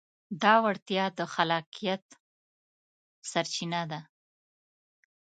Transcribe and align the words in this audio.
دا 0.41 0.53
وړتیا 0.63 1.05
د 1.17 1.19
خلاقیت 1.33 2.05
سرچینه 3.31 3.81
ده. 3.91 3.99